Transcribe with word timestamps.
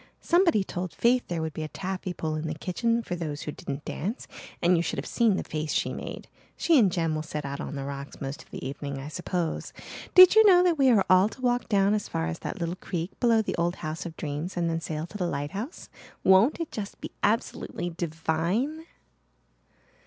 Somebody 0.21 0.63
told 0.63 0.93
Faith 0.93 1.27
there 1.27 1.43
would 1.43 1.53
be 1.53 1.61
a 1.61 1.67
taffy 1.67 2.11
pull 2.11 2.33
in 2.35 2.47
the 2.47 2.55
kitchen 2.55 3.03
for 3.03 3.15
those 3.15 3.43
who 3.43 3.51
didn't 3.51 3.85
dance 3.85 4.27
and 4.59 4.75
you 4.75 4.81
should 4.81 4.97
have 4.97 5.05
seen 5.05 5.35
the 5.35 5.43
face 5.43 5.71
she 5.71 5.93
made. 5.93 6.27
She 6.57 6.79
and 6.79 6.91
Jem 6.91 7.13
will 7.13 7.21
sit 7.21 7.45
out 7.45 7.61
on 7.61 7.75
the 7.75 7.83
rocks 7.85 8.19
most 8.19 8.41
of 8.41 8.49
the 8.49 8.67
evening, 8.67 8.97
I 8.97 9.09
suppose. 9.09 9.73
Did 10.15 10.33
you 10.33 10.43
know 10.43 10.63
that 10.63 10.79
we 10.79 10.89
are 10.89 11.05
all 11.07 11.29
to 11.29 11.41
walk 11.41 11.69
down 11.69 11.93
as 11.93 12.09
far 12.09 12.25
as 12.25 12.39
that 12.39 12.59
little 12.59 12.77
creek 12.77 13.11
below 13.19 13.43
the 13.43 13.53
old 13.57 13.75
House 13.85 14.03
of 14.07 14.17
Dreams 14.17 14.57
and 14.57 14.67
then 14.67 14.81
sail 14.81 15.05
to 15.05 15.19
the 15.19 15.27
lighthouse? 15.27 15.87
Won't 16.23 16.59
it 16.59 16.71
just 16.71 16.99
be 16.99 17.11
absolutely 17.21 17.91
divine?" 17.91 18.87